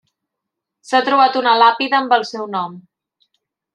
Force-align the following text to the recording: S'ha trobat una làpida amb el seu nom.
S'ha 0.91 1.01
trobat 1.09 1.37
una 1.41 1.53
làpida 1.65 1.99
amb 1.99 2.17
el 2.19 2.27
seu 2.31 2.49
nom. 2.57 2.81